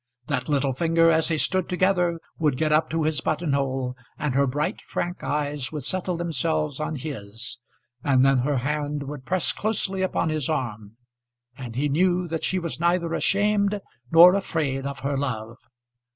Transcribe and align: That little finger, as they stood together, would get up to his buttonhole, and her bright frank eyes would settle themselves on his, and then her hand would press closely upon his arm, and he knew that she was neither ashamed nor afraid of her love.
That 0.25 0.49
little 0.49 0.73
finger, 0.73 1.11
as 1.11 1.27
they 1.27 1.37
stood 1.37 1.69
together, 1.69 2.19
would 2.39 2.57
get 2.57 2.71
up 2.71 2.89
to 2.89 3.03
his 3.03 3.21
buttonhole, 3.21 3.95
and 4.17 4.33
her 4.33 4.47
bright 4.47 4.81
frank 4.81 5.23
eyes 5.23 5.71
would 5.71 5.83
settle 5.83 6.17
themselves 6.17 6.79
on 6.79 6.95
his, 6.95 7.59
and 8.03 8.25
then 8.25 8.39
her 8.39 8.57
hand 8.57 9.03
would 9.03 9.25
press 9.27 9.51
closely 9.51 10.01
upon 10.01 10.29
his 10.29 10.49
arm, 10.49 10.97
and 11.55 11.75
he 11.75 11.87
knew 11.87 12.27
that 12.29 12.43
she 12.43 12.57
was 12.57 12.79
neither 12.79 13.13
ashamed 13.13 13.79
nor 14.11 14.33
afraid 14.33 14.87
of 14.87 15.01
her 15.01 15.19
love. 15.19 15.57